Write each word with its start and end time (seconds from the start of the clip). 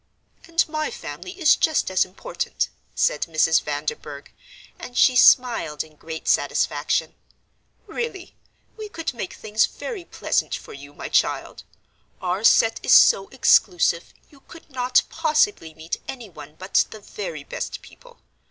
"And 0.45 0.67
my 0.67 0.89
family 0.89 1.39
is 1.39 1.55
just 1.55 1.91
as 1.91 2.05
important," 2.05 2.69
said 2.95 3.27
Mrs. 3.29 3.61
Vanderburgh, 3.61 4.31
and 4.79 4.97
she 4.97 5.15
smiled 5.15 5.83
in 5.83 5.95
great 5.95 6.27
satisfaction. 6.27 7.13
"Really, 7.85 8.35
we 8.77 8.89
could 8.89 9.13
make 9.13 9.35
things 9.35 9.67
very 9.67 10.03
pleasant 10.03 10.55
for 10.55 10.73
you, 10.73 10.95
my 10.95 11.07
child; 11.09 11.61
our 12.19 12.43
set 12.43 12.79
is 12.81 12.93
so 12.93 13.27
exclusive, 13.27 14.11
you 14.31 14.39
could 14.39 14.71
not 14.71 15.03
possibly 15.11 15.75
meet 15.75 15.99
any 16.07 16.29
one 16.31 16.55
but 16.57 16.85
the 16.89 16.99
very 17.01 17.43
best 17.43 17.83
people. 17.83 18.17